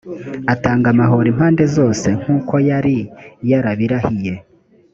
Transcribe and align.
atanga 0.53 0.87
amahoro 0.93 1.25
impande 1.33 1.63
zose 1.75 2.07
nk 2.19 2.27
uko 2.37 2.53
yari 2.69 2.97
yarabirahiye 3.49 4.33